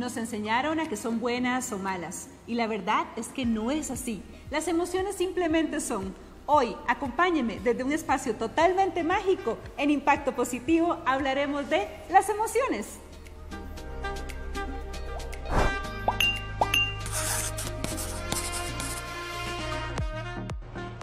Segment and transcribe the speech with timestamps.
[0.00, 3.90] Nos enseñaron a que son buenas o malas y la verdad es que no es
[3.90, 4.22] así.
[4.50, 6.14] Las emociones simplemente son.
[6.46, 9.58] Hoy, acompáñeme desde un espacio totalmente mágico.
[9.76, 12.98] En Impacto Positivo hablaremos de las emociones.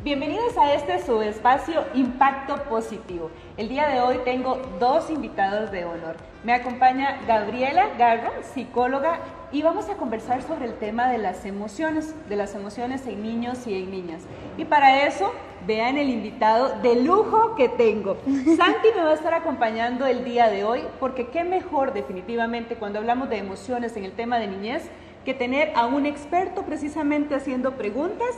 [0.07, 3.29] Bienvenidos a este su espacio Impacto Positivo.
[3.57, 6.15] El día de hoy tengo dos invitados de honor.
[6.45, 9.19] Me acompaña Gabriela Garro, psicóloga,
[9.51, 13.67] y vamos a conversar sobre el tema de las emociones, de las emociones en niños
[13.67, 14.21] y en niñas.
[14.57, 15.33] Y para eso,
[15.65, 18.15] vean el invitado de lujo que tengo.
[18.23, 22.99] Santi me va a estar acompañando el día de hoy, porque qué mejor definitivamente cuando
[22.99, 24.89] hablamos de emociones en el tema de niñez
[25.25, 28.29] que tener a un experto precisamente haciendo preguntas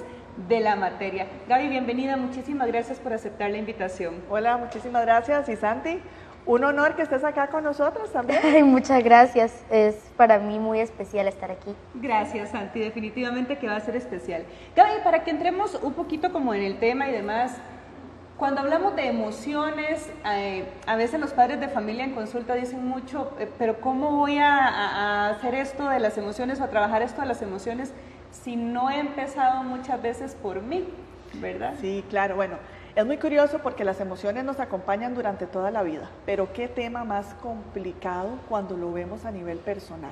[0.47, 1.27] de la materia.
[1.47, 4.15] Gaby, bienvenida, muchísimas gracias por aceptar la invitación.
[4.29, 5.49] Hola, muchísimas gracias.
[5.49, 5.99] Y Santi,
[6.45, 8.39] un honor que estés acá con nosotros también.
[8.71, 11.75] muchas gracias, es para mí muy especial estar aquí.
[11.95, 14.43] Gracias, Santi, definitivamente que va a ser especial.
[14.75, 17.57] Gaby, para que entremos un poquito como en el tema y demás,
[18.37, 23.33] cuando hablamos de emociones, eh, a veces los padres de familia en consulta dicen mucho,
[23.37, 27.19] eh, pero ¿cómo voy a, a, hacer esto de las emociones o a trabajar esto
[27.19, 27.93] de las emociones
[28.31, 30.87] si no he empezado muchas veces por mí,
[31.35, 31.75] ¿verdad?
[31.79, 32.57] Sí, claro, bueno,
[32.95, 37.03] es muy curioso porque las emociones nos acompañan durante toda la vida, pero qué tema
[37.03, 40.11] más complicado cuando lo vemos a nivel personal.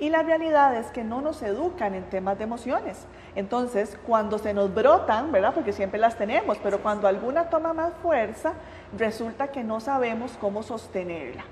[0.00, 3.06] Y la realidad es que no nos educan en temas de emociones.
[3.34, 5.54] Entonces, cuando se nos brotan, ¿verdad?
[5.54, 8.52] Porque siempre las tenemos, pero cuando alguna toma más fuerza,
[8.96, 11.44] resulta que no sabemos cómo sostenerla.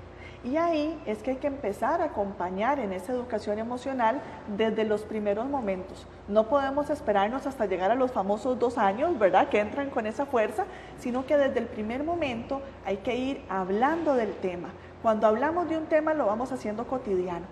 [0.43, 4.21] Y ahí es que hay que empezar a acompañar en esa educación emocional
[4.55, 6.05] desde los primeros momentos.
[6.27, 9.49] No podemos esperarnos hasta llegar a los famosos dos años, ¿verdad?
[9.49, 10.65] Que entran con esa fuerza,
[10.99, 14.69] sino que desde el primer momento hay que ir hablando del tema.
[15.01, 17.45] Cuando hablamos de un tema lo vamos haciendo cotidiano.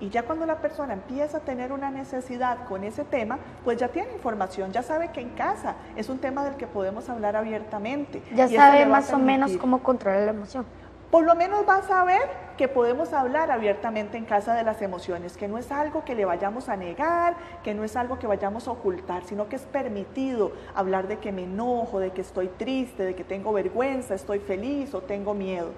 [0.00, 3.86] Y ya cuando la persona empieza a tener una necesidad con ese tema, pues ya
[3.86, 8.20] tiene información, ya sabe que en casa es un tema del que podemos hablar abiertamente.
[8.34, 10.66] Ya sabe más o menos cómo controlar la emoción
[11.12, 12.22] por lo menos va a saber
[12.56, 16.24] que podemos hablar abiertamente en casa de las emociones, que no es algo que le
[16.24, 20.52] vayamos a negar, que no es algo que vayamos a ocultar, sino que es permitido
[20.74, 24.94] hablar de que me enojo, de que estoy triste, de que tengo vergüenza, estoy feliz
[24.94, 25.72] o tengo miedo.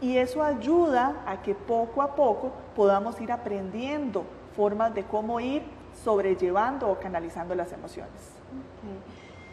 [0.00, 4.24] Y eso ayuda a que poco a poco podamos ir aprendiendo
[4.56, 5.62] formas de cómo ir
[6.02, 8.32] sobrellevando o canalizando las emociones.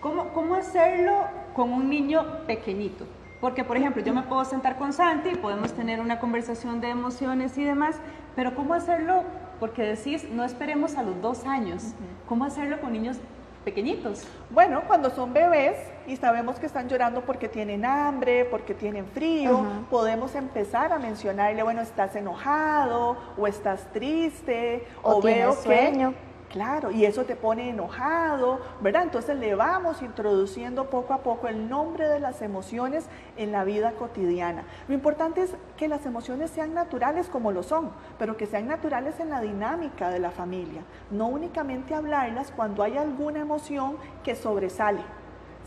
[0.02, 1.14] ¿Cómo, ¿Cómo hacerlo
[1.54, 3.06] con un niño pequeñito?
[3.40, 6.90] Porque, por ejemplo, yo me puedo sentar con Santi y podemos tener una conversación de
[6.90, 7.98] emociones y demás,
[8.36, 9.24] pero ¿cómo hacerlo?
[9.60, 11.94] Porque decís, no esperemos a los dos años.
[12.28, 13.18] ¿Cómo hacerlo con niños
[13.64, 14.26] pequeñitos?
[14.50, 15.78] Bueno, cuando son bebés
[16.08, 21.62] y sabemos que están llorando porque tienen hambre, porque tienen frío, podemos empezar a mencionarle,
[21.64, 26.14] bueno, estás enojado o estás triste o, veo sueño.
[26.50, 29.04] Claro, y eso te pone enojado, ¿verdad?
[29.04, 33.92] Entonces le vamos introduciendo poco a poco el nombre de las emociones en la vida
[33.94, 34.64] cotidiana.
[34.88, 39.20] Lo importante es que las emociones sean naturales como lo son, pero que sean naturales
[39.20, 40.84] en la dinámica de la familia.
[41.12, 45.02] No únicamente hablarlas cuando hay alguna emoción que sobresale,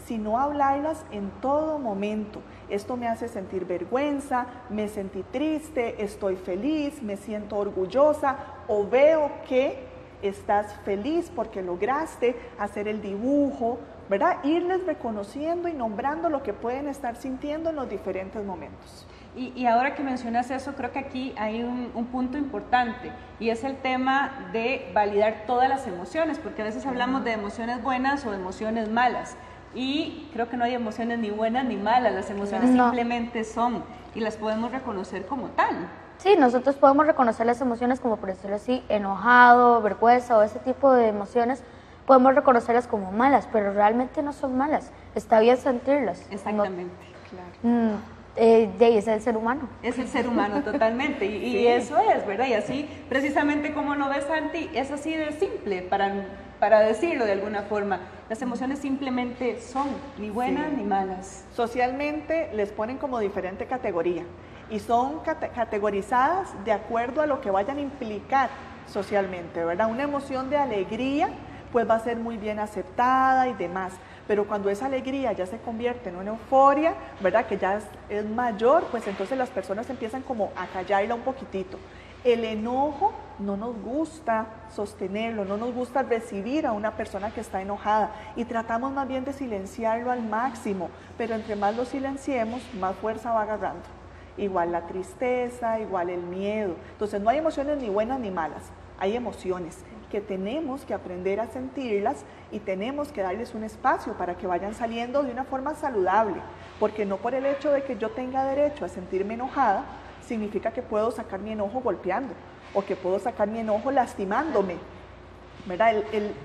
[0.06, 2.40] sino hablarlas en todo momento.
[2.70, 9.30] Esto me hace sentir vergüenza, me sentí triste, estoy feliz, me siento orgullosa o veo
[9.46, 9.89] que
[10.22, 14.42] estás feliz porque lograste hacer el dibujo, ¿verdad?
[14.44, 19.06] Irles reconociendo y nombrando lo que pueden estar sintiendo en los diferentes momentos.
[19.36, 23.62] Y, ahora que mencionas eso, creo que aquí hay un, un, punto importante y es
[23.62, 28.34] el tema de validar todas las emociones, porque a veces hablamos de emociones buenas o
[28.34, 29.36] emociones malas.
[29.72, 33.84] Y creo que no hay emociones ni buenas ni malas, las emociones simplemente son
[34.16, 35.88] y las podemos reconocer como tal.
[36.22, 40.92] Sí, nosotros podemos reconocer las emociones como por decirlo así, enojado, vergüenza o ese tipo
[40.92, 41.62] de emociones,
[42.06, 44.92] podemos reconocerlas como malas, pero realmente no son malas.
[45.14, 46.26] Está bien sentirlas.
[46.30, 46.92] Exactamente,
[47.30, 47.48] claro.
[47.62, 47.96] Mm,
[48.36, 49.62] eh, es el ser humano.
[49.82, 51.24] Es el ser humano totalmente.
[51.24, 52.48] Y, eso es, ¿verdad?
[52.48, 56.26] Y así, precisamente como lo ves, Santi, es así de simple para,
[56.58, 57.98] para decirlo de alguna forma.
[58.28, 61.46] Las emociones simplemente son ni buenas ni malas.
[61.54, 64.24] Socialmente les ponen como diferente categoría
[64.70, 68.50] y son categorizadas de acuerdo a lo que vayan a implicar
[68.86, 69.90] socialmente, ¿verdad?
[69.90, 71.28] Una emoción de alegría
[71.72, 73.92] pues va a ser muy bien aceptada y demás,
[74.26, 77.46] pero cuando esa alegría ya se convierte en una euforia, ¿verdad?
[77.46, 81.78] Que ya es, mayor, pues entonces las personas empiezan como a callarla un poquitito.
[82.22, 87.62] El enojo no nos gusta sostenerlo, no nos gusta recibir a una persona que está
[87.62, 92.94] enojada y tratamos más bien de silenciarlo al máximo, pero entre más lo silenciemos, más
[92.96, 93.99] fuerza va agarrando
[94.36, 96.74] igual la tristeza, igual el miedo.
[96.92, 98.70] Entonces no hay emociones ni buenas ni malas.
[98.98, 99.78] hay emociones
[100.10, 104.74] que tenemos que aprender a sentirlas y tenemos que darles un espacio para que vayan
[104.74, 106.36] saliendo de una forma saludable,
[106.78, 109.84] porque no por el hecho de que yo tenga derecho a sentirme enojada,
[110.26, 112.34] significa que puedo sacar mi enojo golpeando
[112.74, 114.76] o que puedo sacar mi enojo lastimándome.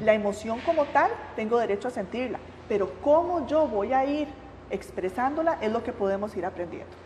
[0.01, 2.39] la emoción como tal, tengo derecho a sentirla,
[2.69, 4.27] pero cómo yo voy a ir
[4.69, 7.04] expresándola es lo que podemos ir aprendiendo.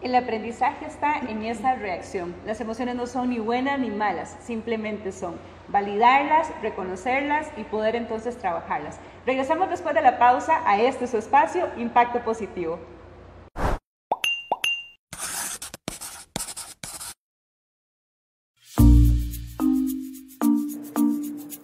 [0.00, 2.32] El aprendizaje está en esa reacción.
[2.46, 5.34] Las emociones no son ni buenas ni malas, simplemente son
[5.66, 9.00] validarlas, reconocerlas y poder entonces trabajarlas.
[9.26, 12.78] Regresamos después de la pausa a este su espacio, Impacto Positivo.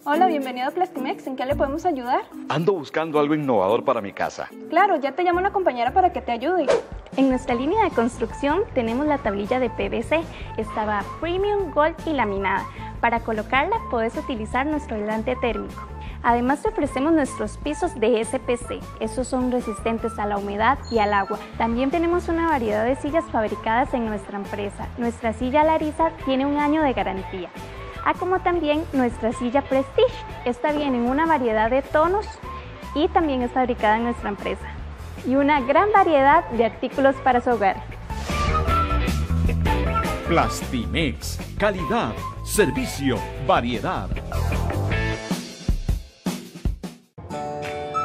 [0.07, 1.27] Hola, bienvenido a Plastimex.
[1.29, 2.23] ¿En qué le podemos ayudar?
[2.49, 4.49] Ando buscando algo innovador para mi casa.
[4.71, 6.67] Claro, ya te llamo una compañera para que te ayude.
[7.17, 10.21] En nuestra línea de construcción tenemos la tablilla de PVC.
[10.57, 12.67] Estaba premium, gold y laminada.
[13.01, 15.81] Para colocarla puedes utilizar nuestro aislante térmico.
[16.25, 18.81] Además te ofrecemos nuestros pisos de SPC.
[18.99, 21.39] Estos son resistentes a la humedad y al agua.
[21.57, 24.89] También tenemos una variedad de sillas fabricadas en nuestra empresa.
[24.99, 27.51] Nuestra silla Larisa tiene un año de garantía
[28.05, 30.13] ah, como también nuestra silla Prestige.
[30.45, 32.27] Esta viene en una variedad de tonos
[32.95, 34.74] y también es fabricada en nuestra empresa.
[35.27, 37.83] Y una gran variedad de artículos para su hogar.
[40.29, 42.13] Plastimex, calidad,
[42.45, 44.09] servicio, variedad.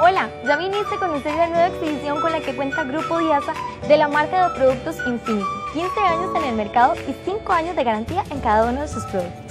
[0.02, 3.54] Hola, ya viniste a conocer la nueva exhibición con la que cuenta Grupo Diasa
[3.88, 5.46] de la marca de productos Infinity.
[5.74, 9.04] 15 años en el mercado y 5 años de garantía en cada uno de sus
[9.06, 9.50] productos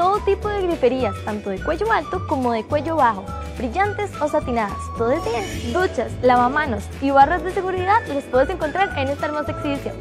[0.00, 3.22] todo tipo de griferías, tanto de cuello alto como de cuello bajo,
[3.60, 5.72] brillantes o satinadas, todo es bien.
[5.74, 9.94] Duchas, lavamanos y barras de seguridad los puedes encontrar en esta hermosa exhibición.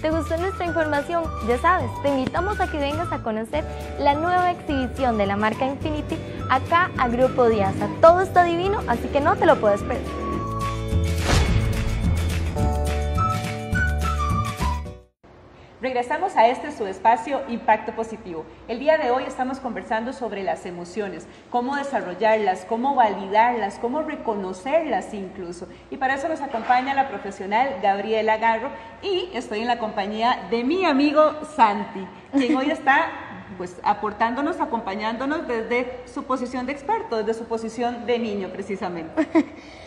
[0.00, 1.24] ¿Te gustó nuestra información?
[1.48, 3.64] Ya sabes, te invitamos a que vengas a conocer
[3.98, 6.16] la nueva exhibición de la marca Infinity
[6.48, 7.88] acá a Grupo Diasa.
[8.00, 10.23] Todo está divino, así que no te lo puedes perder.
[15.84, 18.46] Regresamos a este su espacio Impacto Positivo.
[18.68, 25.12] El día de hoy estamos conversando sobre las emociones, cómo desarrollarlas, cómo validarlas, cómo reconocerlas
[25.12, 25.68] incluso.
[25.90, 28.70] Y para eso nos acompaña la profesional Gabriela Garro
[29.02, 33.10] y estoy en la compañía de mi amigo Santi, quien hoy está
[33.58, 39.28] pues aportándonos, acompañándonos desde su posición de experto, desde su posición de niño precisamente.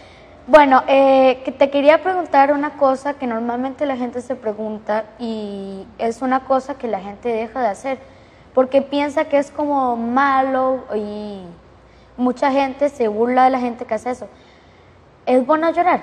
[0.49, 6.21] Bueno, eh, te quería preguntar una cosa que normalmente la gente se pregunta y es
[6.21, 7.99] una cosa que la gente deja de hacer
[8.53, 11.41] porque piensa que es como malo y
[12.15, 14.29] mucha gente se burla de la gente que hace eso.
[15.25, 15.99] ¿Es bueno llorar?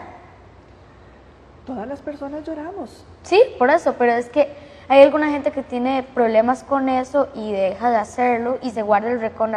[1.64, 3.02] Todas las personas lloramos.
[3.22, 4.54] Sí, por eso, pero es que
[4.88, 9.10] hay alguna gente que tiene problemas con eso y deja de hacerlo y se guarda
[9.10, 9.48] el rencor,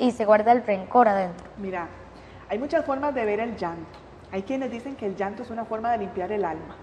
[0.00, 1.46] y se guarda el rencor adentro.
[1.58, 1.86] Mira,
[2.48, 4.01] hay muchas formas de ver el llanto.
[4.32, 6.74] Hay quienes dicen que el llanto es una forma de limpiar el alma.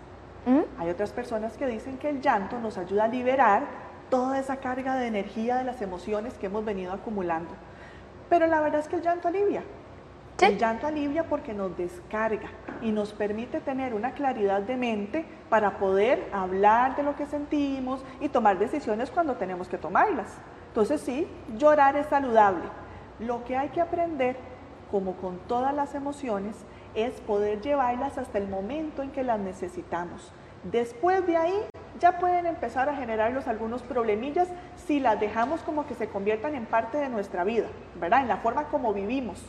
[0.45, 0.81] ¿Mm?
[0.81, 3.63] Hay otras personas que dicen que el llanto nos ayuda a liberar
[4.09, 7.51] toda esa carga de energía de las emociones que hemos venido acumulando.
[8.29, 9.63] Pero la verdad es que el llanto alivia.
[10.39, 12.49] El llanto alivia porque nos descarga
[12.81, 18.05] y nos permite tener una claridad de mente para poder hablar de lo que sentimos
[18.21, 20.37] y tomar decisiones cuando tenemos que tomarlas.
[20.69, 22.63] Entonces sí, llorar es saludable.
[23.19, 24.37] Lo que hay que aprender,
[24.91, 26.55] como con todas las emociones,
[26.95, 30.31] es poder llevarlas hasta el momento en que las necesitamos.
[30.63, 31.65] Después de ahí
[31.99, 36.65] ya pueden empezar a generarnos algunos problemillas si las dejamos como que se conviertan en
[36.65, 37.67] parte de nuestra vida,
[37.99, 38.21] ¿verdad?
[38.21, 39.41] En la forma como vivimos.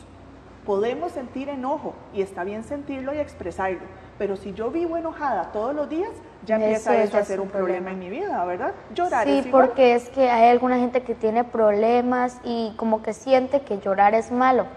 [0.65, 3.79] Podemos sentir enojo y está bien sentirlo y expresarlo,
[4.19, 6.11] pero si yo vivo enojada todos los días,
[6.45, 7.91] ya empieza eso, a ser un problema.
[7.91, 8.73] en mi vida, ¿verdad?
[8.93, 13.61] Llorar sí, porque es que hay alguna gente que tiene problemas y como que siente
[13.61, 14.67] que llorar es malo.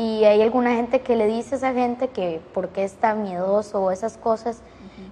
[0.00, 3.90] Y hay alguna gente que le dice a esa gente que porque está miedoso o
[3.90, 4.62] esas cosas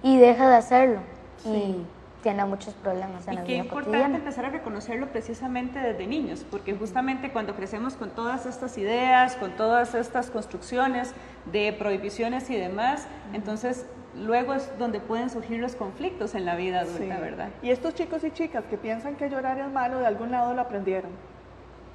[0.01, 1.01] y deja de hacerlo.
[1.45, 1.75] Y
[2.23, 6.73] tiene muchos problemas en y la qué importante empezar a reconocerlo precisamente desde niños, porque
[6.73, 11.13] justamente cuando crecemos con todas estas ideas, con todas estas construcciones
[11.51, 16.79] de prohibiciones y demás, entonces luego es donde pueden surgir los conflictos en la vida
[16.79, 17.49] adulta, ¿verdad?
[17.61, 20.61] Y estos chicos y chicas que piensan que llorar es malo, de algún lado lo
[20.61, 21.11] aprendieron.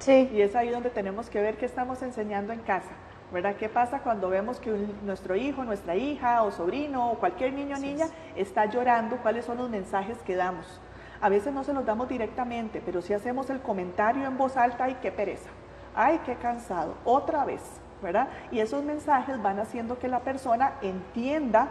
[0.05, 0.29] Sí.
[0.31, 2.91] Y es ahí donde tenemos que ver qué estamos enseñando en casa.
[3.33, 3.55] ¿Verdad?
[3.55, 4.69] ¿Qué pasa cuando vemos que
[5.03, 9.17] nuestro hijo, nuestra hija o sobrino o cualquier niño o niña está llorando?
[9.17, 10.79] ¿Cuáles son los mensajes que damos?
[11.21, 14.83] A veces no se los damos directamente, pero si hacemos el comentario en voz alta,
[14.83, 15.49] ¡ay, qué pereza!
[15.95, 16.93] ¡Ay, qué cansado!
[17.03, 17.63] Otra vez,
[18.03, 18.27] ¿verdad?
[18.51, 21.69] Y esos mensajes van haciendo que la persona entienda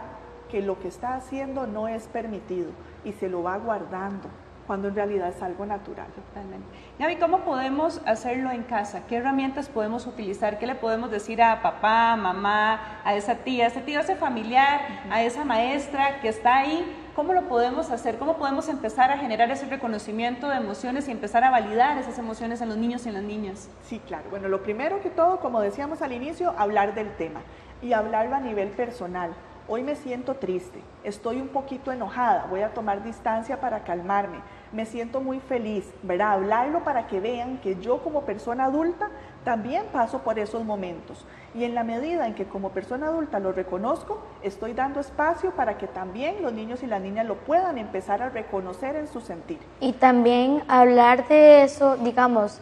[0.49, 2.71] que lo que está haciendo no es permitido
[3.05, 4.27] y se lo va guardando
[4.67, 6.07] cuando en realidad es algo natural.
[6.07, 6.65] Totalmente.
[6.99, 9.05] Gaby, ¿cómo podemos hacerlo en casa?
[9.07, 10.59] ¿Qué herramientas podemos utilizar?
[10.59, 14.15] ¿Qué le podemos decir a papá, mamá, a esa tía, a ese tío, a ese
[14.15, 14.81] familiar,
[15.11, 16.85] a esa maestra que está ahí?
[17.15, 18.17] ¿Cómo lo podemos hacer?
[18.17, 22.59] ¿Cómo podemos empezar a generar ese reconocimiento de emociones y empezar a validar esas emociones
[22.61, 23.69] en los niños y en las niñas?
[23.85, 24.25] Sí, claro.
[24.29, 27.41] Bueno, lo primero que todo, como decíamos al inicio, hablar del tema
[27.81, 29.33] y hablarlo a nivel personal
[29.67, 34.39] hoy me siento triste, estoy un poquito enojada, voy a tomar distancia para calmarme,
[34.71, 36.33] me siento muy feliz, ¿verdad?
[36.33, 39.09] Hablarlo para que vean que yo como persona adulta
[39.43, 41.25] también paso por esos momentos.
[41.53, 45.77] Y en la medida en que como persona adulta lo reconozco, estoy dando espacio para
[45.77, 49.59] que también los niños y las niñas lo puedan empezar a reconocer en su sentir.
[49.79, 52.59] Y también hablar de eso, digamos,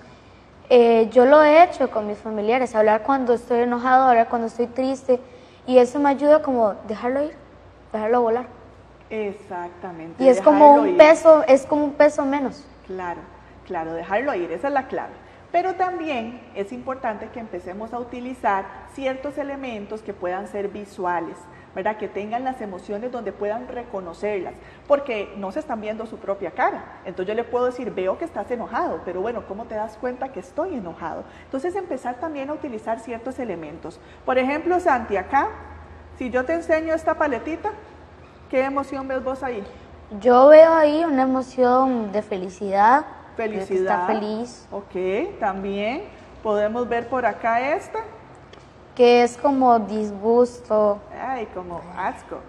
[0.70, 4.68] eh, yo lo he hecho con mis familiares, hablar cuando estoy enojado, hablar cuando estoy
[4.68, 5.20] triste,
[5.66, 7.36] y eso me ayuda como dejarlo ir,
[7.92, 8.46] dejarlo volar.
[9.10, 10.24] Exactamente.
[10.24, 12.66] Y es como un peso, es como un peso menos.
[12.88, 13.22] Claro,
[13.66, 15.14] claro, dejarlo ir, esa es la clave.
[15.52, 21.38] Pero también es importante que empecemos a utilizar ciertos elementos que puedan ser visuales,
[21.76, 21.98] ¿verdad?
[21.98, 24.54] Que tengan las emociones donde puedan reconocerlas,
[24.88, 27.00] porque no se están viendo su propia cara.
[27.06, 30.32] Entonces yo le puedo decir, veo que estás enojado, pero bueno, ¿cómo te das cuenta
[30.32, 31.24] que estoy enojado?
[31.46, 34.00] Entonces empezar también a utilizar ciertos elementos.
[34.26, 35.50] Por ejemplo, Santi, acá,
[36.18, 37.72] si yo te enseño esta paletita,
[38.50, 39.64] ¿qué emoción ves vos ahí?
[40.20, 43.06] Yo veo ahí una emoción de felicidad.
[43.36, 44.04] Felicidad.
[44.04, 44.68] Está feliz.
[44.72, 46.04] Ok, también
[46.44, 48.00] podemos ver por acá esta
[48.96, 51.00] que es como disgusto.
[51.20, 52.40] Ay, como asco.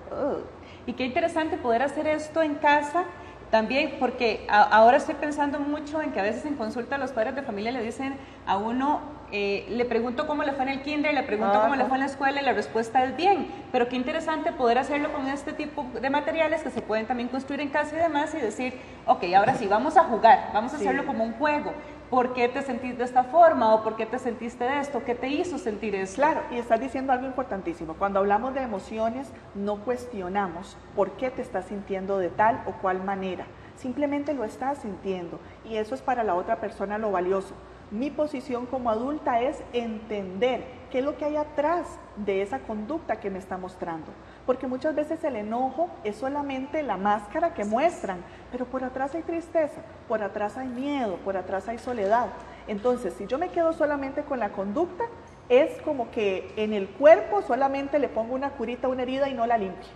[0.87, 3.05] Y qué interesante poder hacer esto en casa
[3.51, 7.43] también, porque ahora estoy pensando mucho en que a veces en consulta los padres de
[7.43, 11.23] familia le dicen a uno, eh, le pregunto cómo le fue en el kinder, le
[11.23, 14.53] pregunto cómo le fue en la escuela y la respuesta es bien, pero qué interesante
[14.53, 18.01] poder hacerlo con este tipo de materiales que se pueden también construir en casa y
[18.01, 18.75] demás y decir,
[19.07, 21.73] ok, ahora sí, vamos a jugar, vamos a hacerlo como un juego.
[22.15, 25.03] ¿Por qué te sentís de esta forma o por qué te sentiste de esto?
[25.05, 26.15] ¿Qué te hizo sentir eso?
[26.15, 27.95] Claro, y estás diciendo algo importantísimo.
[27.95, 33.03] Cuando hablamos de emociones, no cuestionamos por qué te estás sintiendo de tal o cual
[33.03, 33.47] manera.
[33.75, 37.57] Simplemente lo estás sintiendo y eso es para la otra persona lo valioso.
[37.95, 41.87] Mi posición como adulta es entender qué es lo que hay atrás
[42.17, 44.09] de esa conducta que me está mostrando.
[44.47, 48.19] Porque muchas veces el enojo es solamente la máscara que muestran,
[48.51, 52.31] pero por atrás hay tristeza, por atrás hay miedo, por atrás hay soledad.
[52.67, 55.05] Entonces, si yo me quedo solamente con la conducta,
[55.49, 59.47] es como que en el cuerpo solamente le pongo una curita, una herida y no
[59.47, 59.93] la limpio.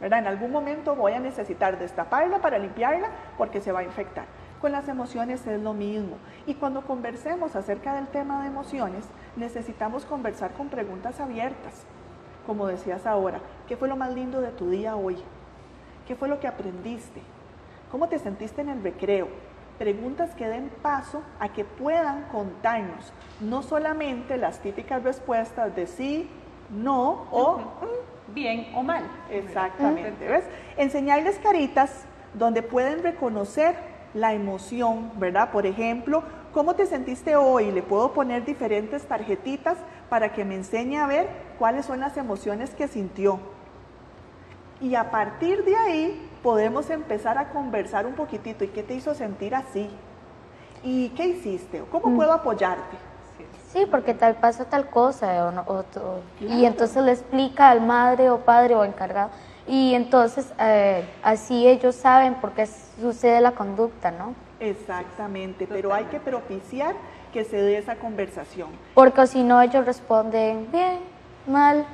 [0.00, 0.20] ¿verdad?
[0.20, 4.26] En algún momento voy a necesitar destaparla para limpiarla porque se va a infectar.
[4.64, 6.16] Con las emociones es lo mismo.
[6.46, 9.04] Y cuando conversemos acerca del tema de emociones,
[9.36, 11.82] necesitamos conversar con preguntas abiertas.
[12.46, 15.18] Como decías ahora, ¿qué fue lo más lindo de tu día hoy?
[16.08, 17.20] ¿Qué fue lo que aprendiste?
[17.90, 19.28] ¿Cómo te sentiste en el recreo?
[19.76, 26.30] Preguntas que den paso a que puedan contarnos no solamente las típicas respuestas de sí,
[26.70, 27.60] no o
[28.28, 29.04] bien o mal.
[29.28, 30.26] Exactamente.
[30.26, 30.44] ¿ves?
[30.78, 35.50] Enseñarles caritas donde pueden reconocer la emoción, ¿verdad?
[35.50, 37.72] Por ejemplo, ¿cómo te sentiste hoy?
[37.72, 39.76] Le puedo poner diferentes tarjetitas
[40.08, 41.28] para que me enseñe a ver
[41.58, 43.40] cuáles son las emociones que sintió.
[44.80, 48.64] Y a partir de ahí podemos empezar a conversar un poquitito.
[48.64, 49.90] ¿Y qué te hizo sentir así?
[50.82, 51.82] ¿Y qué hiciste?
[51.90, 52.16] ¿Cómo mm.
[52.16, 52.96] puedo apoyarte?
[53.72, 55.52] Sí, porque tal pasa tal cosa.
[55.66, 55.84] O,
[56.40, 59.30] Y entonces le explica al madre o padre o encargado
[59.66, 64.34] y entonces eh, así ellos saben por qué sucede la conducta, ¿no?
[64.60, 66.94] Exactamente, pero hay que propiciar
[67.32, 68.68] que se dé esa conversación.
[68.94, 71.00] Porque si no ellos responden bien,
[71.46, 71.84] mal,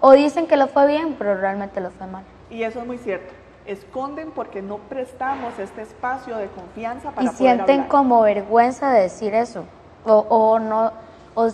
[0.00, 2.24] o dicen que lo fue bien, pero realmente lo fue mal.
[2.50, 3.32] Y eso es muy cierto.
[3.66, 9.34] Esconden porque no prestamos este espacio de confianza para y sienten como vergüenza de decir
[9.34, 9.64] eso,
[10.04, 10.90] o, o no,
[11.34, 11.48] o,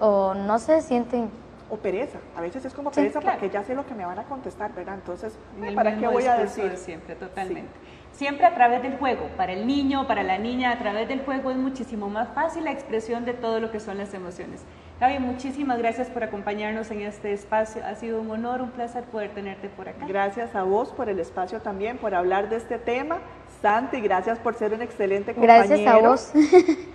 [0.00, 1.30] o no se sienten
[1.74, 2.18] o pereza.
[2.36, 4.94] A veces es como pereza porque ya sé lo que me van a contestar, ¿verdad?
[4.94, 5.36] Entonces,
[5.74, 6.76] ¿para qué voy a decir?
[6.76, 7.70] siempre, totalmente.
[8.12, 9.28] Siempre a través del juego.
[9.36, 12.70] Para el niño, para la niña, a través del juego es muchísimo más fácil la
[12.70, 14.62] expresión de todo lo que son las emociones.
[15.00, 17.84] Gaby, muchísimas gracias por acompañarnos en este espacio.
[17.84, 20.06] Ha sido un honor, un placer poder tenerte por acá.
[20.06, 23.18] Gracias a vos por el espacio también, por hablar de este tema.
[23.60, 25.66] Santi, gracias por ser un excelente compañero.
[25.66, 26.32] Gracias a vos.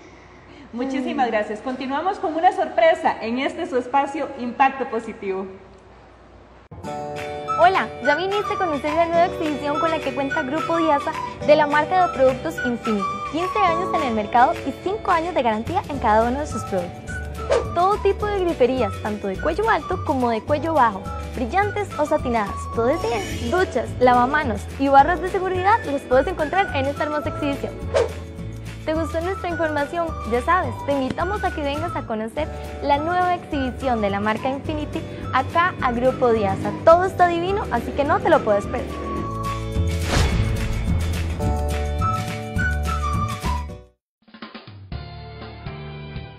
[0.72, 1.62] Muchísimas gracias.
[1.62, 5.48] Continuamos con una sorpresa en este su espacio Impacto Positivo.
[7.60, 11.12] Hola, ya viniste a conocer la nueva exhibición con la que cuenta Grupo Diasa
[11.46, 13.04] de la marca de productos Infinity.
[13.32, 16.62] 15 años en el mercado y 5 años de garantía en cada uno de sus
[16.66, 17.16] productos.
[17.74, 21.02] Todo tipo de griferías, tanto de cuello alto como de cuello bajo
[21.36, 23.52] brillantes o satinadas, todo es bien.
[23.52, 27.74] Duchas, lavamanos y barras de seguridad los puedes encontrar en esta hermosa exhibición.
[28.89, 30.08] ¿Te gustó nuestra información?
[30.31, 32.48] Ya sabes, te invitamos a que vengas a conocer
[32.81, 35.00] la nueva exhibición de la marca Infinity
[35.31, 36.74] acá a Grupo Diasa.
[36.86, 38.89] Todo está divino, así que no te lo puedes perder.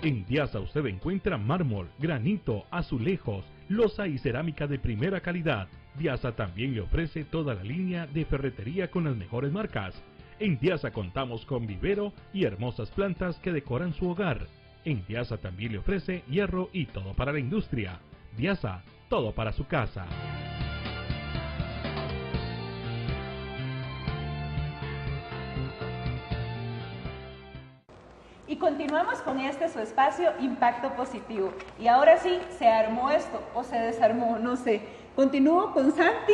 [0.01, 5.69] En Diasa usted encuentra mármol, granito, azulejos, losa y cerámica de primera calidad.
[5.97, 9.95] Diasa también le ofrece toda la línea de ferretería con las mejores marcas.
[10.41, 14.47] En Diasa contamos con vivero y hermosas plantas que decoran su hogar.
[14.85, 17.99] En Diasa también le ofrece hierro y todo para la industria.
[18.35, 20.07] Diasa, todo para su casa.
[28.47, 31.53] Y continuamos con este su espacio Impacto Positivo.
[31.79, 34.81] Y ahora sí, se armó esto o se desarmó, no sé.
[35.15, 36.33] Continúo con Santi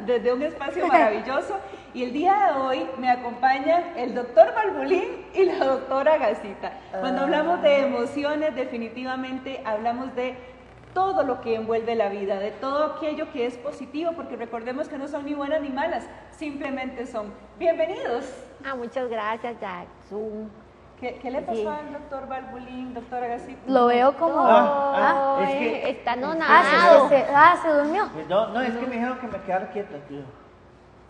[0.06, 1.60] desde un espacio maravilloso
[1.94, 6.72] y el día de hoy me acompañan el doctor Balbulín y la doctora Gasita.
[7.00, 10.36] Cuando hablamos de emociones, definitivamente hablamos de
[10.94, 14.98] todo lo que envuelve la vida, de todo aquello que es positivo, porque recordemos que
[14.98, 17.32] no son ni buenas ni malas, simplemente son.
[17.58, 18.24] Bienvenidos.
[18.64, 20.50] Ah, muchas gracias, Jackson.
[21.00, 21.66] ¿Qué, qué le pasó Sí.
[21.66, 23.60] al doctor Balbulín, doctora Gasita?
[23.66, 24.38] Lo veo como...
[24.46, 27.08] Ah, ah, es que- está Ah, nonado.
[27.08, 28.04] se, se- ah, se durmió.
[28.28, 30.20] No, no, es que me dijeron que me quedara quieto, tío.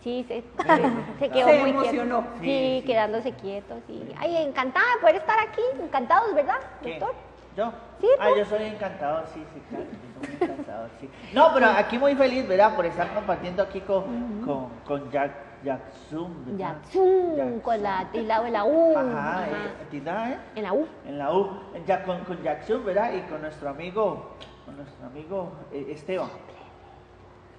[0.03, 0.43] Sí, se,
[1.19, 2.21] se quedó Se muy emocionó.
[2.21, 2.35] quieto.
[2.39, 2.87] Sí, Sí, sí.
[2.87, 4.03] quedándose quieto, sí.
[4.17, 7.13] Ay, encantada de poder estar aquí, encantados, ¿verdad, doctor?
[7.55, 7.71] ¿Yo?
[8.01, 11.09] Sí, Ah, yo soy encantador, sí, sí, claro, yo soy muy encantador, sí.
[11.33, 12.75] No, pero aquí muy feliz, ¿verdad?
[12.75, 15.31] Por estar compartiendo aquí con, con, con Jack,
[15.63, 16.57] Jack Zoom, ¿verdad?
[16.81, 17.59] Jackson, Jackson.
[17.61, 18.97] con la tilado de la U.
[18.97, 19.51] Ajá, eh,
[19.91, 20.37] ¿tildada, eh?
[20.55, 20.87] En la U.
[21.05, 21.49] En la U,
[21.85, 23.13] ya con, con Jack Zoom, ¿verdad?
[23.13, 24.31] Y con nuestro amigo,
[24.65, 26.27] con nuestro amigo eh, Esteban.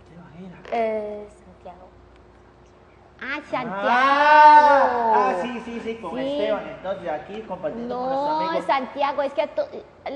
[0.03, 0.59] Esteban era.
[0.73, 1.27] Eh.
[3.27, 3.89] Ah, Santiago.
[3.89, 6.27] Ah, ah, sí, sí, sí, con Sí.
[6.41, 6.69] Esteban.
[6.77, 8.67] Entonces aquí compartiendo con nuestro No.
[8.67, 9.49] Santiago, es que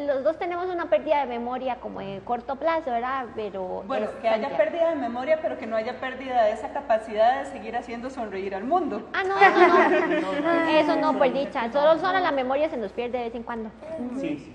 [0.07, 3.25] los dos tenemos una pérdida de memoria como de corto plazo, ¿verdad?
[3.35, 6.69] Pero Bueno, es que haya pérdida de memoria, pero que no haya pérdida de esa
[6.73, 9.09] capacidad de seguir haciendo sonreír al mundo.
[9.15, 9.35] Ah, no,
[10.21, 10.69] no, no.
[10.71, 11.73] Eso no, por dicha.
[11.73, 13.71] Solo, solo la memoria se nos pierde de vez en cuando.
[14.17, 14.55] Sí, sí.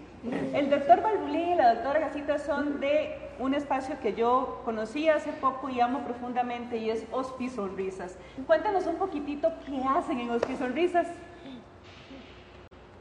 [0.53, 5.31] El doctor Balbulín y la doctora Gasita son de un espacio que yo conocí hace
[5.33, 8.17] poco y amo profundamente y es Hospi Sonrisas.
[8.47, 11.07] Cuéntanos un poquitito qué hacen en Hospi Sonrisas.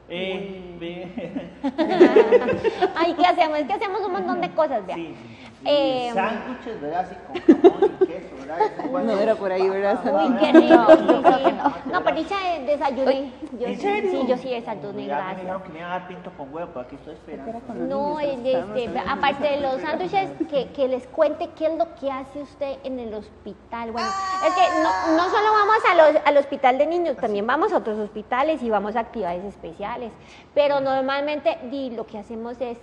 [0.09, 0.77] Eh,
[2.95, 3.57] Ay, ¿qué hacemos?
[3.59, 4.95] Es que hacemos un montón de cosas, vea.
[4.95, 5.15] sí.
[5.65, 6.99] Eh, Sándwiches, ¿verdad?
[7.01, 8.57] Así con jamón y queso, ¿verdad?
[8.89, 9.13] Bueno.
[9.15, 10.75] No era por ahí, ¿verdad, Uy, qué rico.
[11.25, 13.31] ah, No, por dicha eh, desayuné.
[13.59, 14.11] Yo, ¿En sí, serio?
[14.11, 15.37] sí, yo sí desayuné, Ya me gracias.
[15.41, 17.61] dijeron que me iban a dar pinto con huevo, pero aquí estoy esperando.
[17.75, 18.57] No, este,
[19.07, 22.99] aparte de los sándwiches, que, que les cuente qué es lo que hace usted en
[22.99, 23.91] el hospital.
[23.91, 24.09] Bueno,
[24.45, 27.77] es que no, no solo vamos a los, al hospital de niños, también vamos a
[27.77, 30.11] otros hospitales y vamos a actividades especiales.
[30.53, 32.77] Pero normalmente di, lo que hacemos es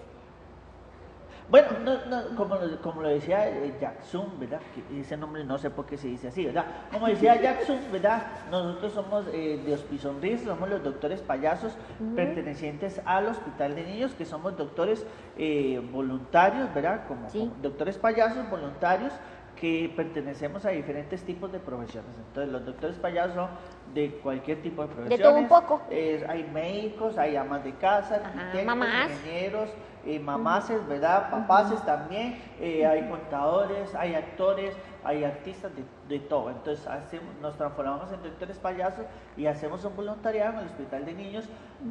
[1.50, 4.60] Bueno, no, no, como, lo, como lo decía eh, Jack Zoom, ¿verdad?
[4.72, 6.64] Que ese nombre no sé por qué se dice así, ¿verdad?
[6.92, 8.22] Como decía Jack Zoom, ¿verdad?
[8.50, 11.76] Nosotros somos eh, de Hospizonris, somos los doctores payasos
[12.14, 15.04] pertenecientes al Hospital de Niños, que somos doctores
[15.36, 17.06] eh, voluntarios, ¿verdad?
[17.08, 17.40] Como, Sí.
[17.40, 19.12] como doctores payasos voluntarios
[19.56, 22.10] que pertenecemos a diferentes tipos de profesiones.
[22.28, 23.48] Entonces, los doctores payasos son
[23.94, 25.20] de cualquier tipo de profesiones.
[25.20, 25.82] todo un poco.
[25.90, 29.10] Eh, hay médicos, hay amas de casa, Ajá, arquitectos, mamás.
[29.10, 29.70] ingenieros,
[30.06, 31.30] eh, mamases, ¿verdad?
[31.30, 34.74] Papaces también, eh, hay contadores, hay actores,
[35.04, 36.50] hay artistas, de, de todo.
[36.50, 39.04] Entonces hacemos, nos transformamos en doctores payasos
[39.36, 41.44] y hacemos un voluntariado en el hospital de niños,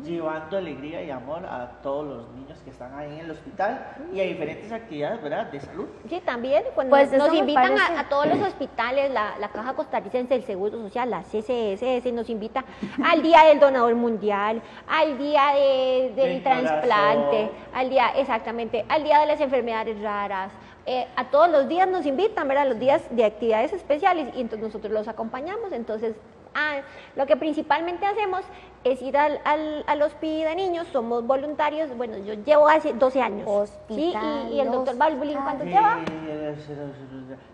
[0.04, 4.20] llevando alegría y amor a todos los niños que están ahí en el hospital y
[4.20, 5.48] a diferentes actividades, ¿verdad?
[5.52, 5.88] De salud.
[6.08, 9.74] Sí, también cuando Pues nos invitan parece- a, a todos los hospitales, la, la Caja
[9.74, 11.24] Costarricense del Seguro Social, la
[12.14, 12.64] nos invita
[13.04, 19.20] al Día del Donador Mundial, al Día de, del, Transplante, al Día, exactamente, al Día
[19.20, 20.52] de las Enfermedades Raras.
[20.86, 22.68] Eh, a todos los días nos invitan, ¿verdad?
[22.68, 25.72] Los días de actividades especiales y entonces nosotros los acompañamos.
[25.72, 26.16] Entonces,
[26.56, 26.82] Ah,
[27.16, 28.42] lo que principalmente hacemos
[28.84, 33.22] es ir al, al, al hospital de niños, somos voluntarios, bueno, yo llevo hace 12
[33.22, 33.48] años.
[33.48, 36.00] Hospital, y, y, el doctor Balbulín, ¿cuánto lleva?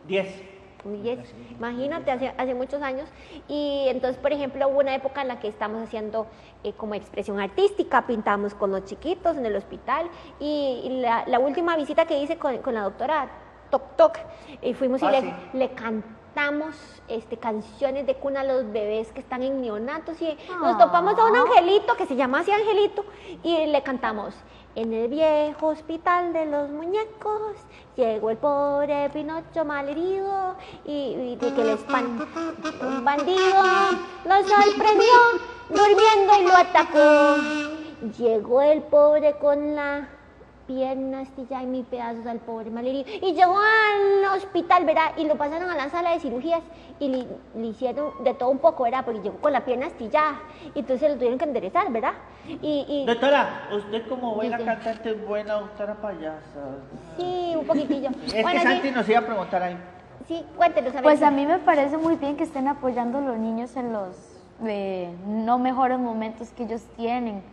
[0.07, 0.54] 10
[0.85, 3.09] imagínate, hace, hace, muchos años.
[3.47, 6.27] Y entonces, por ejemplo, hubo una época en la que estamos haciendo
[6.63, 10.07] eh, como expresión artística, pintamos con los chiquitos en el hospital
[10.39, 13.29] y, la, la, última visita que hice con, la doctora
[13.69, 14.19] Toc Toc,
[14.61, 15.33] eh, fuimos y ah, le, sí.
[15.53, 16.24] le cantamos
[17.07, 20.21] este, canciones de cuna a los bebés que están en neonatos.
[20.21, 23.05] Y nos topamos a un angelito que se llama así Angelito
[23.43, 24.33] y le cantamos.
[24.75, 27.53] En el viejo hospital de los muñecos
[27.95, 32.27] llegó el pobre Pinocho malherido y, y de que el espan-
[32.81, 33.63] un bandido
[34.25, 35.13] lo sorprendió
[35.69, 37.37] durmiendo y lo atacó.
[38.17, 40.09] Llegó el pobre con la
[40.67, 45.11] pierna astillada y mil pedazos al pobre malherido y llegó al hospital, ¿verdad?
[45.17, 46.61] Y lo pasaron a la sala de cirugías
[46.99, 49.05] y le, le hicieron de todo un poco, ¿verdad?
[49.05, 50.39] Porque llegó con la pierna astillada
[50.73, 52.13] y entonces lo tuvieron que enderezar, ¿verdad?
[52.47, 54.69] Y, y Doctora, usted como buena Dice.
[54.69, 56.77] cantante es buena doctora payasa.
[57.17, 58.09] sí, un poquitillo.
[58.25, 59.77] Es que Santi sí, nos iba a preguntar ahí.
[60.27, 61.03] sí, cuéntenos a ver.
[61.03, 64.15] Pues a mí me parece muy bien que estén apoyando a los niños en los
[64.65, 67.43] eh, no mejores momentos que ellos tienen.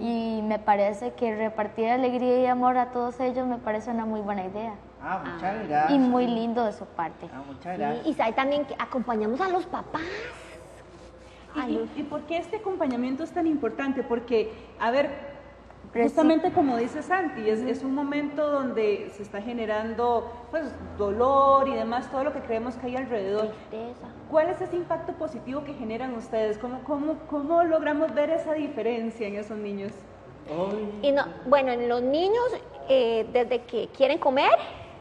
[0.00, 4.20] Y me parece que repartir alegría y amor a todos ellos me parece una muy
[4.20, 4.74] buena idea.
[5.02, 5.90] Ah, muchas gracias.
[5.90, 7.28] Y muy lindo de su parte.
[7.32, 8.06] Ah, muchas Sí, gracias.
[8.06, 10.02] y sabe también que acompañamos a los papás.
[11.54, 14.02] A ¿Y, los- y por qué este acompañamiento es tan importante?
[14.02, 15.37] Porque, a ver,
[15.92, 20.64] justamente como dice Santi, es, es un momento donde se está generando pues,
[20.96, 23.48] dolor y demás, todo lo que creemos que hay alrededor.
[23.70, 24.06] Tristeza.
[24.30, 26.58] ¿Cuál es ese impacto positivo que generan ustedes?
[26.58, 29.92] ¿Cómo, cómo, cómo logramos ver esa diferencia en esos niños?
[31.02, 32.44] Y no, bueno, en los niños,
[32.88, 34.50] eh, desde que quieren comer,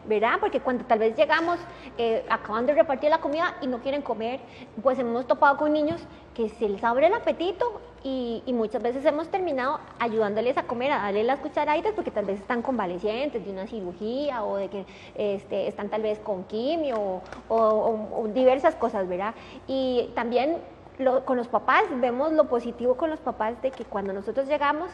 [0.07, 0.37] ¿verdad?
[0.39, 1.59] Porque cuando tal vez llegamos,
[1.97, 4.39] eh, acaban de repartir la comida y no quieren comer,
[4.81, 6.01] pues hemos topado con niños
[6.33, 10.99] que se les abre el apetito y, muchas veces hemos terminado ayudándoles a comer, a
[10.99, 15.67] darles las cucharaditas porque tal vez están convalecientes de una cirugía o de que este,
[15.67, 19.35] están tal vez con quimio o diversas cosas, ¿verdad?
[19.67, 20.57] Y también
[20.97, 24.89] lo- con los papás vemos lo positivo con los papás de que cuando nosotros llegamos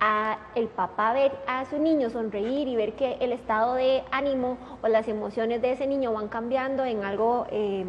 [0.00, 4.58] a el papá ver a su niño sonreír y ver que el estado de ánimo
[4.82, 7.84] o las emociones de ese niño van cambiando en algo eh,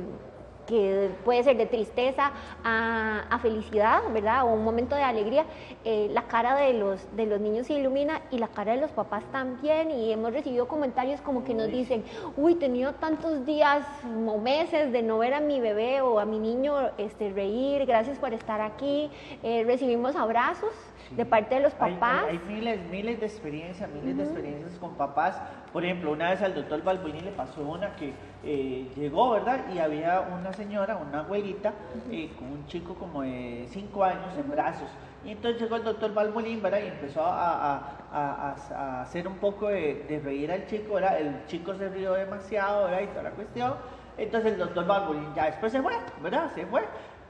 [0.67, 2.31] que puede ser de tristeza
[2.63, 4.43] a, a felicidad, ¿verdad?
[4.43, 5.45] O un momento de alegría,
[5.85, 8.91] eh, la cara de los, de los niños se ilumina y la cara de los
[8.91, 9.89] papás también.
[9.89, 12.03] Y hemos recibido comentarios como que nos dicen,
[12.35, 16.37] uy, tenía tantos días o meses de no ver a mi bebé o a mi
[16.37, 19.09] niño este, reír, gracias por estar aquí.
[19.43, 20.73] Eh, recibimos abrazos
[21.11, 22.23] de parte de los Hay- papás.
[22.29, 25.41] Hay, hay miles, miles de experiencias, miles de experiencias con papás.
[25.71, 29.65] Por ejemplo, una vez al doctor Balboni le pasó una que eh, llegó, ¿verdad?
[29.73, 31.73] Y había una señora, una abuelita,
[32.11, 34.89] eh, con un chico como de 5 años en brazos.
[35.25, 36.79] Y entonces llegó el doctor Balbolín, ¿verdad?
[36.83, 37.77] Y empezó a, a-
[38.11, 41.19] a- a- a hacer un poco de, de reír al chico, ¿verdad?
[41.19, 43.01] El chico se rió demasiado, ¿verdad?
[43.01, 43.73] Y toda la cuestión.
[44.17, 46.49] Entonces el doctor Balbolín ya después se fue, ¿verdad?
[46.55, 46.83] Se fue.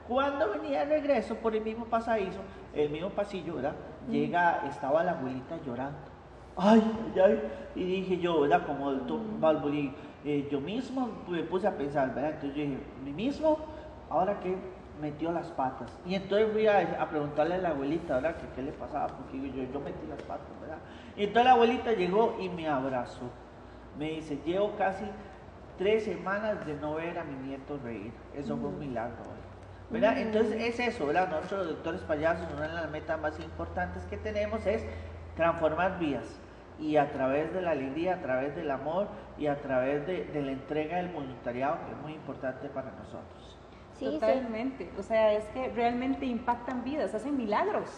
[0.06, 2.38] Cuando venía de regreso por el mismo pasadizo,
[2.84, 3.74] el mismo pasillo, ¿verdad?
[4.10, 5.98] Llega, estaba la abuelita llorando.
[6.56, 6.82] Ay,
[7.14, 7.42] ay, ay.
[7.74, 8.66] Y dije yo, ¿verdad?
[8.66, 12.30] Como el doctor Balbolín, eh, yo mismo me puse a pensar, ¿verdad?
[12.32, 13.58] Entonces yo dije, mí mismo,
[14.10, 14.56] ahora que
[15.00, 15.96] metió las patas.
[16.04, 18.36] Y entonces fui a, a preguntarle a la abuelita, ¿verdad?
[18.36, 20.78] Que qué le pasaba, porque yo, yo metí las patas, ¿verdad?
[21.16, 23.30] Y entonces la abuelita llegó y me abrazó.
[23.98, 25.04] Me dice, llevo casi
[25.76, 28.12] tres semanas de no ver a mi nieto reír.
[28.34, 29.47] Eso fue un milagro, ¿verdad?
[29.90, 30.18] ¿Verdad?
[30.18, 31.28] Entonces es eso, ¿verdad?
[31.28, 34.84] Nosotros los doctores payasos, una de las metas más importantes que tenemos es
[35.36, 36.24] transformar vidas.
[36.80, 40.42] Y a través de la alegría, a través del amor y a través de, de
[40.42, 43.56] la entrega del voluntariado, que es muy importante para nosotros.
[43.98, 44.12] Sí, sí.
[44.12, 44.88] Totalmente.
[44.96, 47.90] O sea, es que realmente impactan vidas, hacen milagros.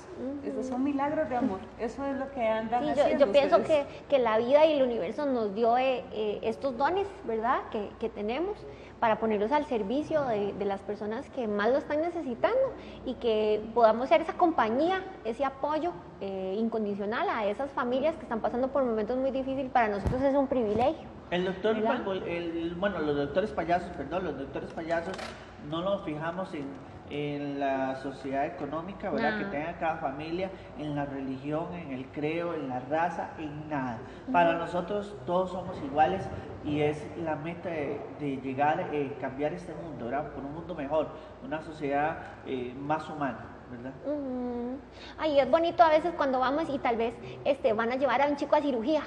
[0.42, 1.61] Esos son milagros de amor.
[1.79, 3.87] Eso es lo que andan Sí, yo, haciendo yo pienso ustedes.
[3.87, 7.61] que, que la vida y el universo nos dio eh, eh, estos dones, ¿verdad?
[7.70, 8.57] Que, que tenemos
[9.00, 12.58] para ponerlos al servicio de, de las personas que más lo están necesitando
[13.06, 18.40] y que podamos ser esa compañía, ese apoyo eh, incondicional a esas familias que están
[18.40, 19.70] pasando por momentos muy difíciles.
[19.72, 21.08] Para nosotros es un privilegio.
[21.30, 21.76] El doctor,
[22.28, 25.14] el- bueno, los doctores payasos, perdón, los doctores payasos
[25.70, 26.66] no nos fijamos en,
[27.11, 29.33] en la sociedad económica, ¿verdad?
[29.33, 29.38] No.
[29.38, 33.99] Que tenga cada familia, en la religión, en el creo, en la raza, en nada.
[34.33, 36.29] Para nosotros todos somos iguales
[36.64, 40.31] y es la meta de, de llegar, eh, cambiar este mundo, ¿verdad?
[40.31, 41.09] Por un mundo mejor,
[41.44, 43.92] una sociedad eh, más humana, ¿verdad?
[44.07, 44.77] Ujú.
[45.18, 48.27] Ay, es bonito a veces cuando vamos y tal vez este, van a llevar a
[48.27, 49.03] un chico a cirugía.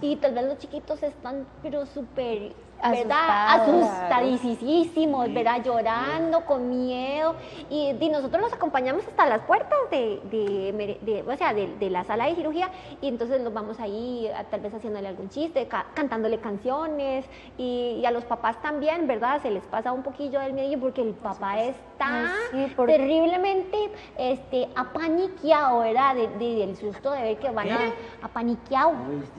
[0.00, 2.52] Y tal vez los chiquitos están, pero súper,
[2.90, 3.60] ¿verdad?
[4.12, 5.62] Asustadísimos, ¿verdad?
[5.64, 7.34] Llorando, con miedo.
[7.70, 12.04] Y, y nosotros los acompañamos hasta las puertas de, de, o sea, de, de la
[12.04, 12.70] sala de cirugía.
[13.00, 17.24] Y entonces los vamos ahí, a- tal vez haciéndole algún chiste, ca- cantándole canciones.
[17.58, 19.40] Y, y a los papás también, ¿verdad?
[19.42, 23.90] Se les pasa un poquillo del medio porque el papá está Ay, sí, porque- terriblemente
[24.18, 26.14] este, apaniqueado, ¿verdad?
[26.14, 27.78] De- de- del susto de ver que van a,
[28.22, 28.92] apaniqueado.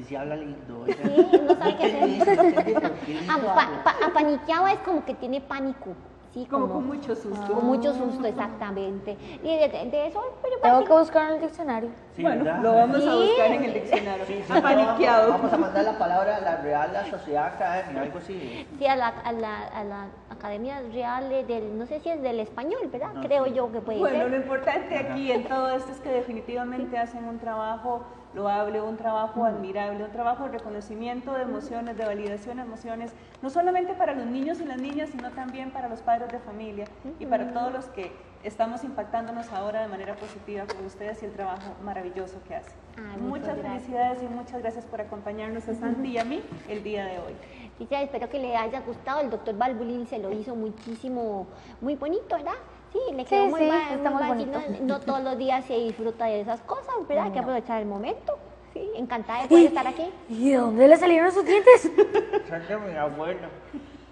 [0.08, 0.86] Sí habla lindo.
[0.86, 2.94] Sí, no sabe qué hacer.
[3.34, 5.92] Apa- pa- apaniqueado es como que tiene pánico.
[6.30, 7.54] así Como con mucho susto.
[7.54, 9.16] Con mucho susto, exactamente.
[9.44, 11.90] Y de, de- de eso, pero Tengo que buscar en el diccionario.
[12.16, 12.60] Sí, bueno, ¿verdad?
[12.64, 13.08] lo vamos a Sí.
[13.28, 14.26] buscar en el diccionario.
[14.26, 15.30] Sí, sí, Ha paniqueado.
[15.30, 18.68] Vamos, vamos a mandar la palabra a la Real la Sociedad Academia, algo así.
[18.80, 22.40] Sí, a la, a la, a la Academia Real del, no sé si es del
[22.40, 23.12] español, ¿verdad?
[23.22, 24.32] Creo yo que puede Bueno, ser.
[24.32, 28.02] lo importante aquí en todo esto es que definitivamente hacen un trabajo
[28.34, 33.50] loable, un trabajo admirable, un trabajo de reconocimiento de emociones, de validación de emociones, no
[33.50, 36.86] solamente para los niños y las niñas, sino también para los padres de familia
[37.20, 38.12] y para todos los que
[38.44, 42.74] estamos impactándonos ahora de manera positiva con ustedes y el trabajo maravilloso que hacen.
[42.98, 43.84] Ay, muchas gracias.
[43.84, 47.36] felicidades y muchas gracias por acompañarnos a Sandy y a mí el día de hoy.
[47.80, 49.22] Espero que le haya gustado.
[49.22, 51.48] El doctor Balbulín se lo hizo muchísimo,
[51.82, 52.54] muy bonito, ¿verdad?
[52.94, 54.60] Sí, le quedó Sí, muy, sí, ba- está muy bonito.
[54.80, 57.26] No, no todos los días se disfruta de esas cosas, ¿verdad?
[57.26, 58.38] Hay que aprovechar el momento.
[58.74, 60.10] Sí, encantada de poder estar aquí.
[60.30, 61.92] ¿Y de dónde le salieron sus dientes?
[62.88, 63.48] Mi abuelo.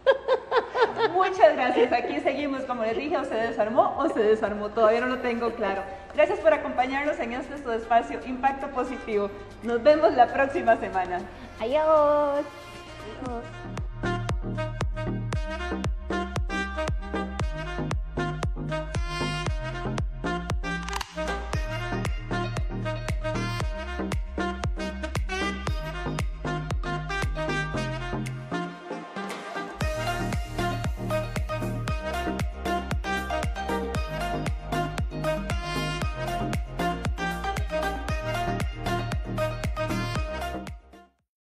[1.13, 1.91] Muchas gracias.
[1.93, 4.69] Aquí seguimos, como les dije, o se desarmó o se desarmó.
[4.69, 5.83] Todavía no lo tengo claro.
[6.15, 9.29] Gracias por acompañarnos en este su espacio Impacto Positivo.
[9.63, 11.21] Nos vemos la próxima semana.
[11.59, 12.43] Adiós.
[13.25, 13.43] Adiós.